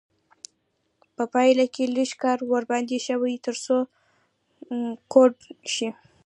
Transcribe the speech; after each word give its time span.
په 1.15 1.23
پایله 1.33 1.65
کې 1.73 1.83
لږ 1.95 2.09
کار 2.23 2.37
ورباندې 2.51 2.97
شوی 3.07 3.33
تر 3.45 3.55
څو 3.63 3.77
کوټ 5.13 5.35
شي. 5.73 5.89